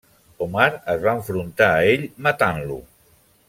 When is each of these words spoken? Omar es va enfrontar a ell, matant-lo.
Omar 0.45 0.65
es 0.93 1.03
va 1.03 1.13
enfrontar 1.19 1.67
a 1.75 1.85
ell, 1.93 2.09
matant-lo. 2.29 2.81